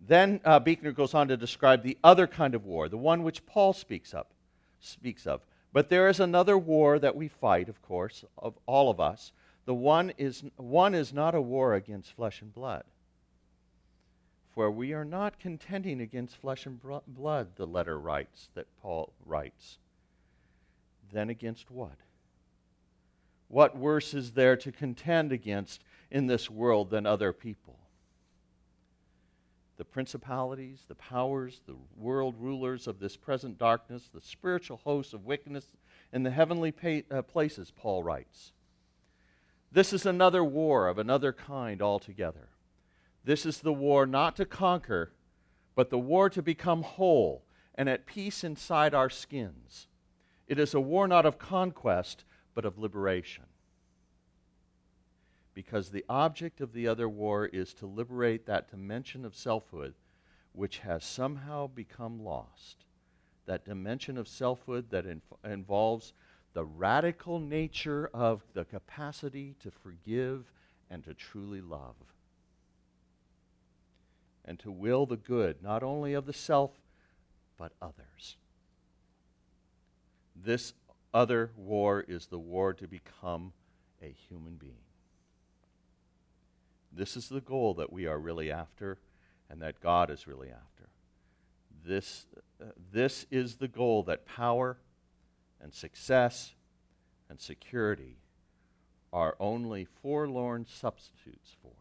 Then 0.00 0.40
uh, 0.44 0.60
Buechner 0.60 0.92
goes 0.92 1.14
on 1.14 1.28
to 1.28 1.36
describe 1.36 1.82
the 1.82 1.98
other 2.04 2.26
kind 2.26 2.54
of 2.54 2.64
war, 2.64 2.88
the 2.88 2.96
one 2.96 3.22
which 3.22 3.46
Paul 3.46 3.72
speaks 3.72 4.14
of, 4.14 4.26
speaks 4.80 5.26
of. 5.26 5.40
But 5.72 5.88
there 5.88 6.08
is 6.08 6.20
another 6.20 6.56
war 6.56 6.98
that 6.98 7.16
we 7.16 7.28
fight, 7.28 7.68
of 7.68 7.82
course, 7.82 8.24
of 8.38 8.54
all 8.66 8.88
of 8.90 9.00
us. 9.00 9.32
The 9.64 9.74
one 9.74 10.12
is 10.16 10.44
one 10.56 10.94
is 10.94 11.12
not 11.12 11.34
a 11.34 11.40
war 11.40 11.74
against 11.74 12.14
flesh 12.14 12.40
and 12.40 12.54
blood. 12.54 12.84
For 14.54 14.70
we 14.70 14.94
are 14.94 15.04
not 15.04 15.38
contending 15.38 16.00
against 16.00 16.36
flesh 16.36 16.64
and 16.64 16.80
blood, 17.06 17.48
the 17.56 17.66
letter 17.66 17.98
writes, 17.98 18.48
that 18.54 18.74
Paul 18.80 19.12
writes. 19.24 19.76
Then 21.12 21.28
against 21.28 21.70
what? 21.70 21.98
What 23.48 23.76
worse 23.76 24.14
is 24.14 24.32
there 24.32 24.56
to 24.56 24.72
contend 24.72 25.30
against 25.30 25.84
in 26.10 26.26
this 26.26 26.48
world 26.48 26.88
than 26.88 27.04
other 27.04 27.34
people? 27.34 27.78
The 29.76 29.84
principalities, 29.84 30.84
the 30.88 30.94
powers, 30.94 31.60
the 31.66 31.76
world 31.96 32.34
rulers 32.38 32.86
of 32.86 32.98
this 32.98 33.16
present 33.16 33.58
darkness, 33.58 34.08
the 34.12 34.20
spiritual 34.20 34.80
hosts 34.84 35.12
of 35.12 35.26
wickedness 35.26 35.66
in 36.12 36.22
the 36.22 36.30
heavenly 36.30 36.74
uh, 37.10 37.22
places, 37.22 37.72
Paul 37.76 38.02
writes. 38.02 38.52
This 39.70 39.92
is 39.92 40.06
another 40.06 40.44
war 40.44 40.88
of 40.88 40.98
another 40.98 41.32
kind 41.32 41.82
altogether. 41.82 42.48
This 43.24 43.44
is 43.44 43.58
the 43.58 43.72
war 43.72 44.06
not 44.06 44.36
to 44.36 44.46
conquer, 44.46 45.12
but 45.74 45.90
the 45.90 45.98
war 45.98 46.30
to 46.30 46.42
become 46.42 46.82
whole 46.82 47.44
and 47.74 47.88
at 47.88 48.06
peace 48.06 48.44
inside 48.44 48.94
our 48.94 49.10
skins. 49.10 49.88
It 50.46 50.58
is 50.58 50.72
a 50.72 50.80
war 50.80 51.06
not 51.06 51.26
of 51.26 51.38
conquest, 51.38 52.24
but 52.54 52.64
of 52.64 52.78
liberation 52.78 53.44
because 55.56 55.88
the 55.88 56.04
object 56.06 56.60
of 56.60 56.74
the 56.74 56.86
other 56.86 57.08
war 57.08 57.46
is 57.46 57.72
to 57.72 57.86
liberate 57.86 58.44
that 58.44 58.70
dimension 58.70 59.24
of 59.24 59.34
selfhood 59.34 59.94
which 60.52 60.80
has 60.80 61.02
somehow 61.02 61.66
become 61.66 62.22
lost. 62.22 62.84
That 63.46 63.64
dimension 63.64 64.18
of 64.18 64.28
selfhood 64.28 64.90
that 64.90 65.06
inf- 65.06 65.22
involves 65.42 66.12
the 66.52 66.66
radical 66.66 67.40
nature 67.40 68.10
of 68.12 68.42
the 68.52 68.66
capacity 68.66 69.54
to 69.62 69.70
forgive 69.70 70.52
and 70.90 71.02
to 71.04 71.14
truly 71.14 71.62
love. 71.62 71.96
And 74.44 74.58
to 74.58 74.70
will 74.70 75.06
the 75.06 75.16
good, 75.16 75.62
not 75.62 75.82
only 75.82 76.12
of 76.12 76.26
the 76.26 76.34
self, 76.34 76.72
but 77.56 77.72
others. 77.80 78.36
This 80.34 80.74
other 81.14 81.50
war 81.56 82.04
is 82.06 82.26
the 82.26 82.38
war 82.38 82.74
to 82.74 82.86
become 82.86 83.54
a 84.02 84.14
human 84.28 84.56
being. 84.56 84.85
This 86.96 87.16
is 87.16 87.28
the 87.28 87.42
goal 87.42 87.74
that 87.74 87.92
we 87.92 88.06
are 88.06 88.18
really 88.18 88.50
after 88.50 88.98
and 89.50 89.60
that 89.60 89.80
God 89.80 90.10
is 90.10 90.26
really 90.26 90.48
after. 90.48 90.88
This, 91.84 92.26
uh, 92.60 92.66
this 92.92 93.26
is 93.30 93.56
the 93.56 93.68
goal 93.68 94.02
that 94.04 94.24
power 94.24 94.78
and 95.60 95.72
success 95.74 96.54
and 97.28 97.38
security 97.38 98.16
are 99.12 99.36
only 99.38 99.84
forlorn 99.84 100.66
substitutes 100.66 101.54
for. 101.62 101.72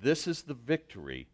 This 0.00 0.26
is 0.26 0.42
the 0.42 0.54
victory 0.54 1.28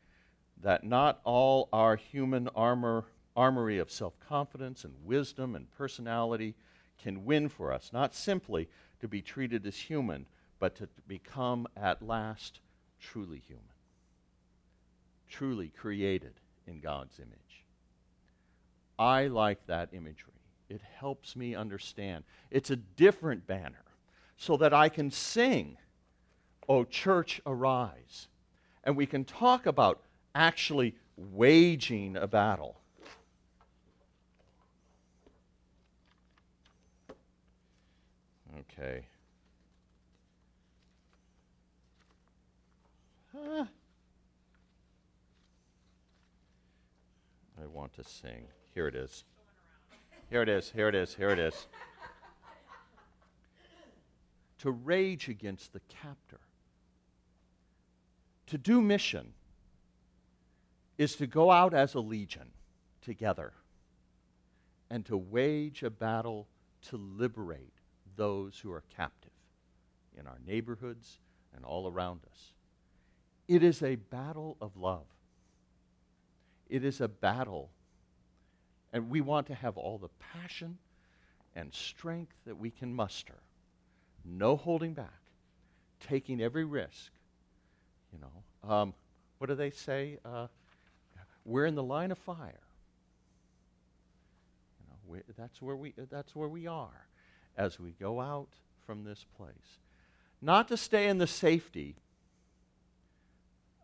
that 0.62 0.85
not 0.85 1.21
all 1.25 1.69
our 1.73 1.97
human 1.97 2.49
armor, 2.49 3.07
armory 3.35 3.79
of 3.79 3.91
self 3.91 4.19
confidence 4.21 4.85
and 4.85 4.95
wisdom 5.05 5.57
and 5.57 5.71
personality 5.71 6.55
can 7.02 7.25
win 7.25 7.49
for 7.49 7.73
us, 7.73 7.91
not 7.93 8.14
simply 8.14 8.69
to 9.00 9.09
be 9.09 9.21
treated 9.21 9.67
as 9.67 9.76
human, 9.76 10.26
but 10.62 10.76
to 10.76 10.88
become 11.09 11.66
at 11.76 12.07
last 12.07 12.61
truly 13.00 13.40
human, 13.40 13.64
truly 15.28 15.73
created 15.76 16.35
in 16.69 16.78
God's 16.78 17.19
image. 17.19 17.64
I 18.97 19.26
like 19.26 19.66
that 19.66 19.88
imagery. 19.92 20.35
It 20.69 20.81
helps 21.00 21.35
me 21.35 21.57
understand. 21.57 22.23
It's 22.49 22.71
a 22.71 22.76
different 22.76 23.45
banner 23.45 23.83
so 24.37 24.57
that 24.59 24.73
I 24.73 24.88
can 24.88 25.11
sing, 25.11 25.78
O 26.69 26.85
church, 26.85 27.40
arise. 27.45 28.28
And 28.85 28.97
we 28.97 29.07
can 29.07 29.25
talk 29.25 29.66
about 29.66 30.00
actually 30.33 30.95
waging 31.16 32.16
a 32.16 32.28
battle. 32.28 32.76
Okay. 38.61 39.07
I 43.42 43.66
want 47.66 47.92
to 47.94 48.04
sing. 48.04 48.46
Here 48.75 48.87
it 48.87 48.94
is. 48.94 49.25
Here 50.30 50.42
it 50.42 50.49
is. 50.49 50.70
Here 50.70 50.88
it 50.88 50.94
is. 50.94 51.14
Here 51.14 51.30
it 51.30 51.38
is. 51.38 51.66
to 54.58 54.70
rage 54.70 55.28
against 55.28 55.72
the 55.72 55.80
captor. 55.88 56.38
To 58.46 58.56
do 58.56 58.80
mission 58.80 59.32
is 60.99 61.16
to 61.16 61.26
go 61.26 61.50
out 61.50 61.75
as 61.75 61.94
a 61.94 62.00
legion 62.00 62.52
together 63.00 63.54
and 64.88 65.04
to 65.06 65.16
wage 65.16 65.82
a 65.82 65.90
battle 65.90 66.46
to 66.82 66.96
liberate 66.96 67.80
those 68.14 68.61
who 68.61 68.70
are 68.70 68.84
captive 68.94 69.32
in 70.16 70.26
our 70.28 70.38
neighborhoods 70.46 71.18
and 71.56 71.64
all 71.64 71.88
around 71.88 72.20
us. 72.30 72.52
It 73.49 73.62
is 73.62 73.82
a 73.82 73.96
battle 73.96 74.56
of 74.61 74.76
love. 74.76 75.06
It 76.68 76.84
is 76.84 77.00
a 77.00 77.08
battle. 77.08 77.70
And 78.92 79.11
we 79.11 79.20
want 79.20 79.46
to 79.48 79.55
have 79.55 79.76
all 79.76 79.98
the 79.98 80.09
passion 80.33 80.78
and 81.55 81.72
strength 81.74 82.35
that 82.46 82.57
we 82.57 82.70
can 82.70 82.94
muster. 82.94 83.38
No 84.24 84.57
holding 84.57 84.94
back, 84.94 85.20
taking 86.00 86.40
every 86.40 86.64
risk. 86.64 87.12
You 88.12 88.18
know, 88.20 88.70
um, 88.70 88.94
what 89.38 89.48
do 89.48 89.55
they 89.55 89.70
say? 89.70 90.18
Uh, 90.24 90.46
we're 91.44 91.66
in 91.66 91.74
the 91.74 91.83
line 91.83 92.11
of 92.11 92.18
fire. 92.18 92.61
You 94.78 94.87
know, 94.88 94.96
we, 95.07 95.18
that's, 95.37 95.61
where 95.61 95.76
we, 95.76 95.94
that's 96.11 96.37
where 96.37 96.48
we 96.48 96.66
are 96.66 97.07
as 97.57 97.81
we 97.81 97.90
go 97.98 98.20
out 98.20 98.48
from 98.87 99.05
this 99.05 99.26
place. 99.37 99.78
Not 100.40 100.68
to 100.68 100.76
stay 100.76 101.09
in 101.09 101.18
the 101.18 101.26
safety 101.26 101.96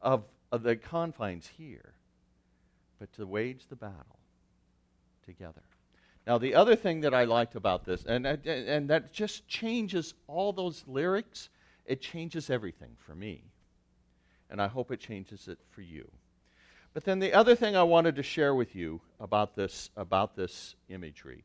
of, 0.02 0.24
of 0.52 0.62
the 0.62 0.76
confines 0.76 1.50
here, 1.56 1.94
but 2.98 3.12
to 3.14 3.26
wage 3.26 3.66
the 3.68 3.76
battle 3.76 4.18
together. 5.24 5.62
Now, 6.26 6.36
the 6.36 6.54
other 6.54 6.76
thing 6.76 7.00
that 7.00 7.14
I 7.14 7.24
liked 7.24 7.54
about 7.54 7.84
this, 7.84 8.04
and, 8.04 8.26
and 8.26 8.90
that 8.90 9.12
just 9.12 9.48
changes 9.48 10.14
all 10.26 10.52
those 10.52 10.84
lyrics, 10.86 11.48
it 11.86 12.02
changes 12.02 12.50
everything 12.50 12.96
for 12.98 13.14
me. 13.14 13.44
And 14.50 14.60
I 14.60 14.68
hope 14.68 14.90
it 14.90 15.00
changes 15.00 15.48
it 15.48 15.58
for 15.70 15.80
you. 15.80 16.10
But 16.92 17.04
then 17.04 17.18
the 17.18 17.32
other 17.32 17.54
thing 17.54 17.76
I 17.76 17.82
wanted 17.82 18.16
to 18.16 18.22
share 18.22 18.54
with 18.54 18.74
you 18.74 19.00
about 19.20 19.54
this, 19.54 19.90
about 19.96 20.36
this 20.36 20.74
imagery 20.88 21.44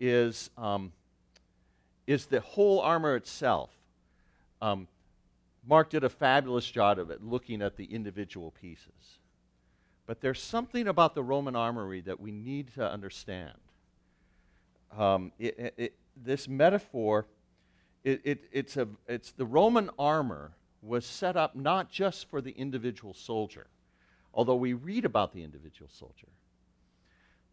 is, 0.00 0.50
um, 0.56 0.92
is 2.06 2.26
the 2.26 2.40
whole 2.40 2.80
armor 2.80 3.14
itself. 3.14 3.70
Um, 4.60 4.88
Mark 5.66 5.90
did 5.90 6.04
a 6.04 6.08
fabulous 6.08 6.70
job 6.70 6.98
of 6.98 7.10
it, 7.10 7.22
looking 7.22 7.62
at 7.62 7.76
the 7.76 7.84
individual 7.84 8.50
pieces. 8.50 9.18
But 10.06 10.20
there's 10.20 10.42
something 10.42 10.86
about 10.86 11.14
the 11.14 11.22
Roman 11.22 11.56
armory 11.56 12.02
that 12.02 12.20
we 12.20 12.30
need 12.30 12.74
to 12.74 12.90
understand. 12.90 13.58
Um, 14.96 15.32
it, 15.38 15.58
it, 15.58 15.74
it, 15.76 15.94
this 16.16 16.46
metaphor, 16.46 17.26
it's, 18.04 18.76
a, 18.76 18.88
it's 19.08 19.32
the 19.32 19.46
Roman 19.46 19.90
armor 19.98 20.52
was 20.82 21.06
set 21.06 21.36
up 21.36 21.56
not 21.56 21.90
just 21.90 22.28
for 22.28 22.42
the 22.42 22.52
individual 22.52 23.14
soldier, 23.14 23.68
although 24.34 24.54
we 24.54 24.74
read 24.74 25.06
about 25.06 25.32
the 25.32 25.42
individual 25.42 25.88
soldier. 25.90 26.28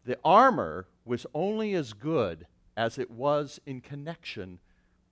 The 0.04 0.18
armor 0.22 0.88
was 1.04 1.26
only 1.32 1.74
as 1.74 1.94
good 1.94 2.46
as 2.76 2.98
it 2.98 3.10
was 3.10 3.60
in 3.64 3.80
connection 3.80 4.58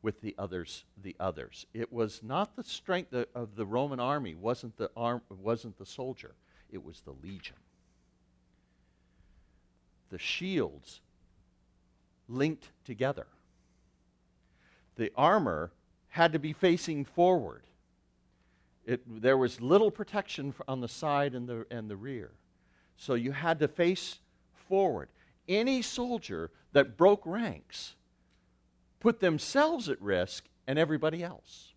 with 0.03 0.21
the 0.21 0.35
others 0.39 0.85
the 1.03 1.17
others. 1.21 1.67
It 1.75 1.93
was 1.93 2.23
not 2.23 2.57
the 2.57 2.65
strength 2.65 3.15
of 3.35 3.57
the 3.57 3.67
roman 3.67 4.01
army 4.01 4.35
wasn't 4.35 4.77
the 4.77 4.91
arm 4.97 5.23
wasn't 5.29 5.79
the 5.79 5.87
soldier. 5.87 6.35
It 6.71 6.85
was 6.85 7.01
the 7.01 7.15
legion. 7.23 7.57
The 10.11 10.19
shields 10.19 11.01
linked 12.29 12.69
together. 12.85 13.27
The 14.97 15.13
armor 15.17 15.73
had 16.09 16.33
to 16.33 16.39
be 16.39 16.53
facing 16.53 17.05
forward. 17.05 17.63
It, 18.85 19.23
there 19.23 19.37
was 19.37 19.61
little 19.61 19.91
protection 19.91 20.55
on 20.67 20.81
the 20.81 20.89
side 20.89 21.35
and 21.35 21.49
the, 21.49 21.67
and 21.71 21.89
the 21.89 21.97
rear. 21.97 22.33
So 22.97 23.15
you 23.15 23.33
had 23.33 23.61
to 23.61 23.69
face 23.69 24.19
forward. 24.69 25.09
Any 25.49 25.83
soldier 25.83 26.51
that 26.73 26.97
broke 26.97 27.23
ranks 27.25 27.95
put 29.01 29.21
themselves 29.21 29.89
at 29.89 30.01
risk 30.01 30.45
and 30.67 30.79
everybody 30.79 31.25
else. 31.25 31.73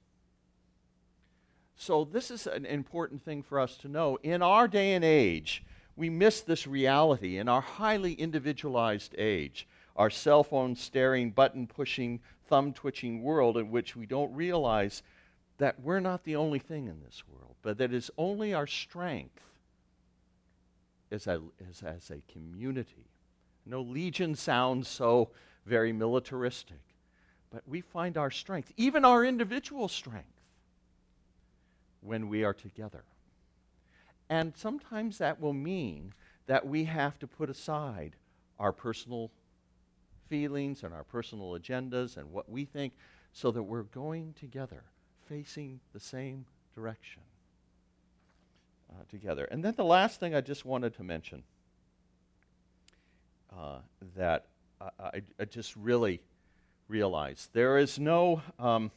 So, 1.76 2.06
this 2.06 2.30
is 2.30 2.46
an 2.46 2.66
important 2.66 3.24
thing 3.24 3.42
for 3.42 3.60
us 3.60 3.76
to 3.78 3.88
know. 3.88 4.20
In 4.22 4.42
our 4.42 4.68
day 4.68 4.94
and 4.94 5.04
age, 5.04 5.64
we 5.96 6.10
miss 6.10 6.42
this 6.42 6.68
reality 6.68 7.38
in 7.38 7.50
our 7.50 7.62
highly 7.62 8.14
individualized 8.14 9.16
age, 9.18 9.68
our 9.96 10.10
cell 10.10 10.44
phone 10.44 10.76
staring, 10.76 11.32
button 11.32 11.68
pushing, 11.68 12.20
thumb 12.48 12.74
twitching 12.74 13.24
world 13.24 13.58
in 13.58 13.72
which 13.72 13.96
we 13.96 14.06
don't 14.06 14.34
realize 14.34 15.02
that 15.58 15.80
we're 15.82 16.00
not 16.00 16.24
the 16.24 16.36
only 16.36 16.60
thing 16.60 16.88
in 16.88 17.02
this 17.04 17.24
world, 17.28 17.56
but 17.62 17.78
that 17.78 17.94
it's 17.94 18.12
only 18.18 18.54
our 18.54 18.68
strength 18.68 19.42
as 21.12 21.28
a, 21.28 21.42
as, 21.70 21.82
as 21.84 22.12
a 22.12 22.22
community. 22.32 23.10
No, 23.66 23.82
legion 23.82 24.36
sounds 24.36 24.88
so 24.88 25.30
very 25.66 25.94
militaristic 25.94 26.93
but 27.54 27.62
we 27.68 27.82
find 27.82 28.18
our 28.18 28.32
strength, 28.32 28.74
even 28.78 29.06
our 29.06 29.24
individual 29.24 29.88
strength, 29.88 30.42
when 32.02 32.28
we 32.28 32.44
are 32.44 32.54
together. 32.54 33.04
And 34.28 34.58
sometimes 34.58 35.20
that 35.20 35.40
will 35.40 35.54
mean 35.54 36.14
that 36.48 36.66
we 36.68 36.86
have 36.86 37.20
to 37.20 37.28
put 37.28 37.52
aside 37.52 38.16
our 38.60 38.72
personal 38.72 39.30
feelings 40.30 40.84
and 40.84 40.96
our 40.96 41.04
personal 41.04 41.52
agendas 41.52 42.18
and 42.18 42.32
what 42.32 42.50
we 42.50 42.66
think 42.66 42.94
so 43.34 43.52
that 43.52 43.62
we're 43.62 43.84
going 43.84 44.34
together, 44.40 44.84
facing 45.28 45.80
the 45.94 46.00
same 46.00 46.46
direction 46.74 47.22
uh, 48.92 49.04
together. 49.12 49.46
And 49.46 49.64
then 49.64 49.76
the 49.76 49.86
last 49.86 50.20
thing 50.20 50.34
I 50.34 50.42
just 50.42 50.66
wanted 50.66 50.96
to 50.96 51.04
mention 51.04 51.44
uh, 53.56 53.78
that 54.16 54.48
I, 54.82 54.90
I, 55.00 55.22
I 55.40 55.46
just 55.46 55.76
really 55.76 56.20
realize. 56.94 57.50
There 57.54 57.80
is 57.80 57.98
no, 57.98 58.44
um, 58.60 58.92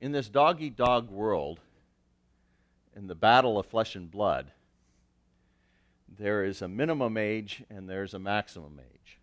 in 0.00 0.10
this 0.10 0.28
dog 0.28 0.60
eat 0.60 0.76
dog 0.76 1.08
world, 1.08 1.60
in 2.96 3.06
the 3.06 3.14
battle 3.14 3.56
of 3.56 3.66
flesh 3.66 3.94
and 3.94 4.10
blood, 4.10 4.50
there 6.18 6.44
is 6.44 6.62
a 6.62 6.68
minimum 6.68 7.16
age 7.16 7.62
and 7.70 7.88
there's 7.88 8.12
a 8.12 8.18
maximum 8.18 8.80
age. 8.80 9.18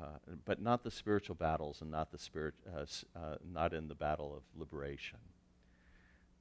Uh, 0.00 0.18
but 0.44 0.62
not 0.62 0.84
the 0.84 0.90
spiritual 0.90 1.34
battles 1.34 1.80
and 1.80 1.90
not 1.90 2.12
the 2.12 2.18
spirit, 2.18 2.54
uh, 2.72 2.86
uh, 3.18 3.36
not 3.52 3.74
in 3.74 3.88
the 3.88 3.94
battle 3.96 4.32
of 4.36 4.42
liberation. 4.56 5.18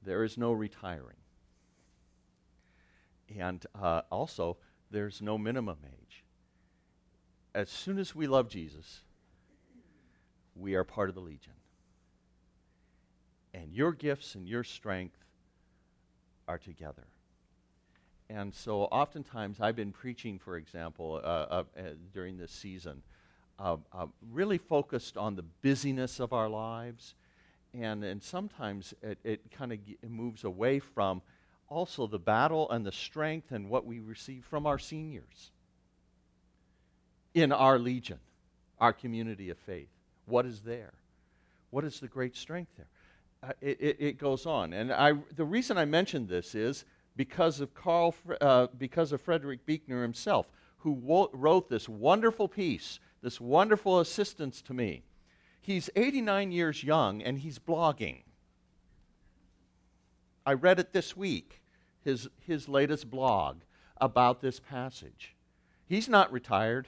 There 0.03 0.23
is 0.23 0.37
no 0.37 0.51
retiring, 0.53 1.17
and 3.37 3.65
uh, 3.75 4.03
also 4.09 4.57
there's 4.91 5.21
no 5.21 5.37
minimum 5.37 5.79
age. 5.83 6.23
As 7.53 7.69
soon 7.69 7.97
as 7.97 8.13
we 8.13 8.27
love 8.27 8.47
Jesus, 8.47 9.01
we 10.55 10.75
are 10.75 10.83
part 10.83 11.09
of 11.09 11.15
the 11.15 11.21
legion, 11.21 11.53
and 13.53 13.73
your 13.73 13.91
gifts 13.91 14.35
and 14.35 14.47
your 14.47 14.63
strength 14.63 15.17
are 16.47 16.59
together. 16.59 17.07
And 18.29 18.53
so, 18.53 18.83
oftentimes, 18.83 19.59
I've 19.59 19.75
been 19.75 19.91
preaching, 19.91 20.37
for 20.37 20.57
example, 20.57 21.19
uh, 21.23 21.27
uh, 21.27 21.63
uh, 21.75 21.81
during 22.13 22.37
this 22.37 22.51
season, 22.51 23.01
uh, 23.57 23.77
uh, 23.91 24.05
really 24.31 24.59
focused 24.59 25.17
on 25.17 25.35
the 25.35 25.41
busyness 25.41 26.19
of 26.19 26.31
our 26.31 26.47
lives. 26.47 27.15
And, 27.73 28.03
and 28.03 28.21
sometimes 28.21 28.93
it, 29.01 29.17
it 29.23 29.51
kind 29.51 29.73
of 29.73 29.83
g- 29.83 29.97
moves 30.07 30.43
away 30.43 30.77
from 30.79 31.23
also 31.67 32.05
the 32.05 32.19
battle 32.19 32.69
and 32.69 32.85
the 32.85 32.91
strength 32.91 33.51
and 33.51 33.69
what 33.69 33.85
we 33.85 33.99
receive 33.99 34.45
from 34.45 34.67
our 34.67 34.77
seniors 34.77 35.51
in 37.33 37.51
our 37.51 37.79
legion, 37.79 38.19
our 38.79 38.93
community 38.93 39.49
of 39.49 39.57
faith. 39.57 39.89
What 40.25 40.45
is 40.45 40.61
there? 40.61 40.93
What 41.69 41.85
is 41.85 41.99
the 41.99 42.07
great 42.07 42.35
strength 42.35 42.71
there? 42.77 42.87
uh, 43.43 43.53
it, 43.61 43.77
it, 43.79 43.97
it, 43.99 44.17
goes 44.17 44.45
on. 44.45 44.73
And 44.73 44.91
I, 44.91 45.13
the 45.35 45.45
reason 45.45 45.77
I 45.77 45.85
mentioned 45.85 46.27
this 46.27 46.55
is 46.55 46.85
because 47.15 47.59
of 47.59 47.73
Carl, 47.73 48.15
uh, 48.41 48.67
because 48.77 49.11
of 49.11 49.21
Frederick 49.21 49.65
Buechner 49.65 50.01
himself, 50.01 50.47
who 50.79 50.91
wo- 50.91 51.29
wrote 51.33 51.69
this 51.69 51.87
wonderful 51.87 52.47
piece, 52.47 52.99
this 53.21 53.39
wonderful 53.39 53.99
assistance 53.99 54.61
to 54.63 54.73
me. 54.73 55.03
He's 55.61 55.89
89 55.95 56.51
years 56.51 56.83
young 56.83 57.21
and 57.21 57.39
he's 57.39 57.59
blogging. 57.59 58.23
I 60.45 60.53
read 60.53 60.79
it 60.79 60.93
this 60.93 61.15
week, 61.15 61.61
his, 62.03 62.27
his 62.39 62.67
latest 62.67 63.09
blog 63.09 63.57
about 63.97 64.41
this 64.41 64.59
passage. 64.59 65.35
He's 65.85 66.09
not 66.09 66.31
retired, 66.31 66.87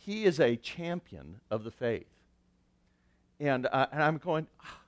he 0.00 0.24
is 0.24 0.40
a 0.40 0.56
champion 0.56 1.40
of 1.50 1.62
the 1.62 1.70
faith. 1.70 2.06
And, 3.38 3.66
uh, 3.66 3.86
and 3.92 4.02
I'm 4.02 4.16
going, 4.16 4.46
ah, 4.62 4.78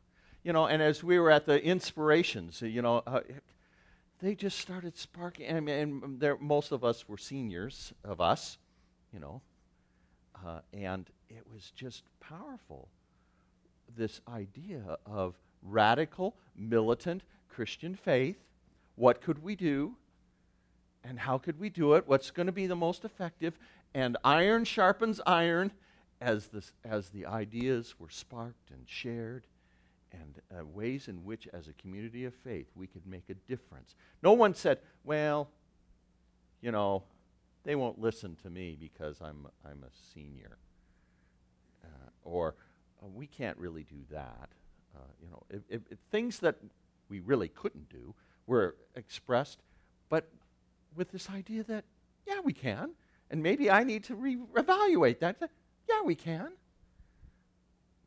you 0.43 0.53
know, 0.53 0.67
and 0.67 0.83
as 0.83 1.05
we 1.05 1.19
were 1.19 1.31
at 1.31 1.45
the 1.45 1.63
inspirations, 1.63 2.63
you 2.63 2.81
know, 2.81 3.03
uh, 3.07 3.21
they 4.21 4.35
just 4.35 4.59
started 4.59 4.97
sparking. 4.97 5.47
And, 5.47 5.69
and 5.69 6.19
there, 6.19 6.39
most 6.41 6.73
of 6.73 6.83
us 6.83 7.09
were 7.09 7.19
seniors 7.19 7.93
of 8.05 8.21
us, 8.23 8.57
you 9.13 9.21
know, 9.21 9.43
uh, 10.45 10.61
and 10.73 11.09
it 11.29 11.45
was 11.53 11.73
just 11.77 12.05
powerful. 12.21 12.89
This 13.95 14.23
idea 14.33 14.97
of 15.05 15.35
radical, 15.63 16.37
militant 16.57 17.23
Christian 17.51 17.95
faith. 17.95 18.39
What 18.97 19.21
could 19.21 19.43
we 19.43 19.57
do? 19.57 19.95
And 21.05 21.19
how 21.19 21.37
could 21.37 21.61
we 21.61 21.69
do 21.69 21.95
it? 21.95 22.05
What's 22.07 22.31
going 22.31 22.47
to 22.47 22.53
be 22.53 22.67
the 22.67 22.77
most 22.77 23.05
effective? 23.05 23.59
And 23.95 24.17
iron 24.25 24.65
sharpens 24.65 25.21
iron 25.27 25.73
as, 26.21 26.49
this, 26.49 26.73
as 26.85 27.11
the 27.11 27.27
ideas 27.27 27.95
were 27.99 28.09
sparked 28.11 28.71
and 28.71 28.89
shared 28.89 29.47
and 30.13 30.41
uh, 30.51 30.65
ways 30.65 31.09
in 31.09 31.25
which, 31.25 31.49
as 31.53 31.69
a 31.69 31.73
community 31.75 32.25
of 32.25 32.35
faith, 32.35 32.67
we 32.75 32.87
could 32.87 33.07
make 33.07 33.31
a 33.31 33.35
difference. 33.35 33.95
No 34.23 34.33
one 34.33 34.55
said, 34.55 34.79
well, 35.05 35.49
you 36.61 36.71
know, 36.71 37.03
they 37.65 37.75
won't 37.75 37.99
listen 37.99 38.37
to 38.43 38.51
me 38.51 38.77
because 38.79 39.21
I'm, 39.21 39.47
I'm 39.65 39.83
a 39.83 40.13
senior. 40.15 40.59
Uh, 41.85 42.11
or 42.25 42.55
uh, 43.03 43.07
we 43.09 43.27
can't 43.27 43.57
really 43.59 43.85
do 43.85 44.01
that. 44.11 44.49
Uh, 44.95 44.99
you 45.23 45.29
know, 45.31 45.43
if, 45.51 45.63
if, 45.69 45.81
if 45.91 45.99
things 46.11 46.39
that 46.41 46.57
we 47.09 47.21
really 47.21 47.49
couldn't 47.49 47.89
do 47.89 48.15
were 48.47 48.77
expressed, 48.95 49.61
but 50.09 50.29
with 50.95 51.11
this 51.11 51.31
idea 51.31 51.65
that, 51.65 51.85
yeah, 52.27 52.41
we 52.45 52.53
can. 52.53 52.91
And 53.33 53.43
maybe 53.43 53.71
I 53.71 53.83
need 53.83 54.05
to 54.05 54.15
re 54.15 54.39
evaluate 54.55 55.21
that. 55.21 55.37
Yeah, 55.89 56.03
we 56.05 56.15
can. 56.15 56.53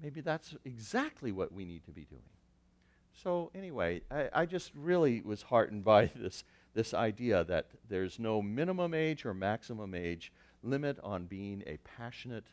Maybe 0.01 0.21
that's 0.21 0.55
exactly 0.63 1.31
what 1.31 1.51
we 1.51 1.65
need 1.65 1.83
to 1.85 1.91
be 1.91 2.05
doing. 2.05 2.21
So, 3.23 3.49
anyway, 3.55 4.01
I, 4.11 4.29
I 4.33 4.45
just 4.45 4.71
really 4.75 5.21
was 5.21 5.41
heartened 5.41 5.83
by 5.83 6.11
this, 6.15 6.43
this 6.75 6.93
idea 6.93 7.43
that 7.45 7.67
there's 7.89 8.19
no 8.19 8.41
minimum 8.41 8.93
age 8.93 9.25
or 9.25 9.33
maximum 9.33 9.95
age 9.95 10.31
limit 10.61 10.99
on 11.01 11.25
being 11.25 11.63
a 11.65 11.77
passionate 11.77 12.45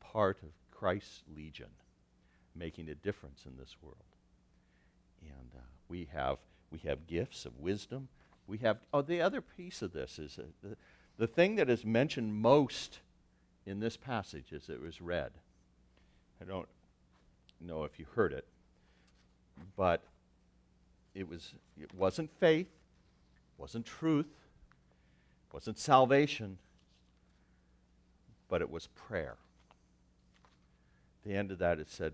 part 0.00 0.38
of 0.42 0.48
Christ's 0.70 1.22
legion, 1.34 1.70
making 2.54 2.88
a 2.88 2.94
difference 2.94 3.44
in 3.44 3.56
this 3.58 3.76
world. 3.82 3.96
And 5.22 5.50
uh, 5.54 5.64
we, 5.88 6.08
have, 6.12 6.38
we 6.70 6.78
have 6.80 7.06
gifts 7.06 7.44
of 7.44 7.58
wisdom. 7.58 8.08
We 8.46 8.58
have, 8.58 8.78
oh, 8.94 9.02
the 9.02 9.20
other 9.20 9.40
piece 9.40 9.82
of 9.82 9.92
this 9.92 10.18
is 10.18 10.38
uh, 10.38 10.44
the, 10.62 10.76
the 11.18 11.26
thing 11.26 11.56
that 11.56 11.70
is 11.70 11.84
mentioned 11.84 12.34
most 12.34 13.00
in 13.64 13.80
this 13.80 13.96
passage 13.96 14.52
as 14.54 14.68
it 14.68 14.80
was 14.80 15.00
read. 15.00 15.32
I 16.40 16.44
don't 16.44 16.68
know 17.60 17.84
if 17.84 17.98
you 17.98 18.06
heard 18.14 18.32
it, 18.32 18.46
but 19.76 20.02
it 21.14 21.28
was 21.28 21.54
it 21.80 21.92
wasn't 21.94 22.30
faith, 22.38 22.68
wasn't 23.58 23.86
truth, 23.86 24.26
wasn't 25.52 25.78
salvation, 25.78 26.58
but 28.48 28.60
it 28.60 28.70
was 28.70 28.88
prayer. 28.88 29.36
At 31.24 31.30
the 31.30 31.36
end 31.36 31.50
of 31.50 31.58
that 31.58 31.78
it 31.78 31.90
said, 31.90 32.12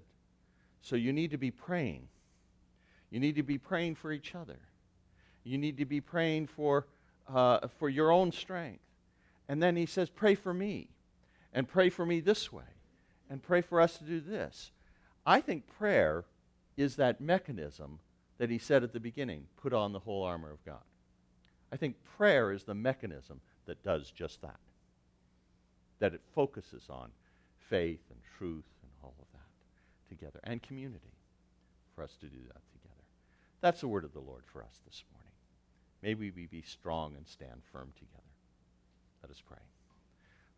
so 0.81 0.97
you 0.97 1.13
need 1.13 1.31
to 1.33 1.39
be 1.39 1.51
praying. 1.51 2.09
You 3.11 3.21
need 3.21 3.37
to 3.37 3.43
be 3.43 3.59
praying 3.59 3.97
for 3.97 4.11
each 4.11 4.35
other. 4.35 4.59
You 5.45 5.59
need 5.59 5.77
to 5.79 5.85
be 5.85 6.01
praying 6.01 6.47
for, 6.47 6.87
uh, 7.29 7.69
for 7.79 7.89
your 7.89 8.11
own 8.11 8.33
strength. 8.33 8.81
And 9.49 9.63
then 9.63 9.77
he 9.77 9.87
says, 9.87 10.11
Pray 10.11 10.35
for 10.35 10.55
me. 10.55 10.89
And 11.53 11.69
pray 11.69 11.91
for 11.91 12.07
me 12.07 12.21
this 12.21 12.53
way. 12.53 12.65
And 13.29 13.43
pray 13.43 13.61
for 13.61 13.81
us 13.81 13.99
to 13.99 14.05
do 14.05 14.21
this. 14.21 14.71
I 15.25 15.41
think 15.41 15.67
prayer 15.67 16.25
is 16.77 16.97
that 16.97 17.21
mechanism 17.21 17.99
that 18.39 18.51
he 18.51 18.59
said 18.59 18.83
at 18.83 18.93
the 18.93 19.01
beginning 19.01 19.47
put 19.57 19.73
on 19.73 19.93
the 19.93 20.01
whole 20.01 20.25
armor 20.25 20.51
of 20.51 20.65
God. 20.65 20.83
I 21.71 21.77
think 21.77 21.97
prayer 22.17 22.53
is 22.53 22.65
the 22.65 22.75
mechanism 22.75 23.41
that 23.67 23.83
does 23.83 24.11
just 24.11 24.43
that. 24.43 24.59
That 26.01 26.15
it 26.15 26.23
focuses 26.35 26.85
on 26.91 27.11
faith 27.71 28.01
and 28.11 28.19
truth 28.37 28.65
and 28.83 28.91
all 29.03 29.15
of 29.19 29.27
that 29.33 30.09
together, 30.09 30.41
and 30.45 30.63
community 30.63 31.15
for 31.95 32.03
us 32.03 32.17
to 32.21 32.27
do 32.27 32.39
that 32.49 32.63
together. 32.73 33.05
That's 33.61 33.81
the 33.81 33.89
word 33.89 34.05
of 34.05 34.13
the 34.13 34.21
Lord 34.21 34.43
for 34.53 34.63
us 34.63 34.81
this 34.85 35.05
morning. 35.13 35.33
May 36.03 36.15
we 36.15 36.47
be 36.47 36.63
strong 36.63 37.15
and 37.17 37.27
stand 37.27 37.63
firm 37.73 37.93
together. 37.97 38.22
Let 39.23 39.31
us 39.31 39.43
pray. 39.45 39.59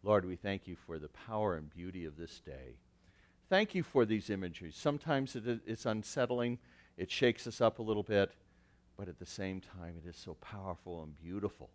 Lord, 0.03 0.25
we 0.25 0.37
thank 0.37 0.67
you 0.67 0.77
for 0.77 0.99
the 0.99 1.09
power 1.09 1.57
and 1.57 1.71
beauty 1.71 2.05
of 2.05 2.17
this 2.17 2.41
day. 2.41 2.77
Thank 3.49 3.75
you 3.75 3.83
for 3.83 4.05
these 4.05 4.31
imageries. 4.31 4.77
Sometimes 4.77 5.37
it, 5.37 5.61
it's 5.67 5.87
unsettling, 5.87 6.59
it 6.97 7.11
shakes 7.11 7.47
us 7.47 7.61
up 7.61 7.79
a 7.79 7.83
little 7.83 8.03
bit, 8.03 8.33
but 8.97 9.09
at 9.09 9.19
the 9.19 9.27
same 9.27 9.61
time, 9.61 9.97
it 10.03 10.09
is 10.09 10.17
so 10.17 10.35
powerful 10.35 11.03
and 11.03 11.17
beautiful 11.17 11.71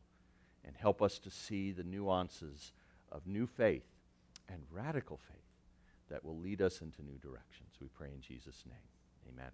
and 0.65 0.75
help 0.75 1.01
us 1.01 1.19
to 1.19 1.31
see 1.31 1.71
the 1.71 1.83
nuances 1.83 2.71
of 3.11 3.25
new 3.25 3.47
faith 3.47 3.85
and 4.47 4.61
radical 4.71 5.17
faith 5.17 5.37
that 6.09 6.23
will 6.23 6.37
lead 6.37 6.61
us 6.61 6.81
into 6.81 7.03
new 7.03 7.17
directions. 7.17 7.69
We 7.81 7.87
pray 7.87 8.09
in 8.13 8.21
Jesus' 8.21 8.63
name. 8.67 9.33
Amen. 9.33 9.51